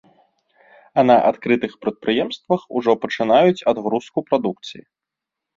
А 1.01 1.03
на 1.09 1.17
адкрытых 1.31 1.71
прадпрыемствах 1.85 2.61
ужо 2.79 2.91
пачынаюць 3.05 3.65
адгрузку 3.73 4.19
прадукцыі. 4.31 4.83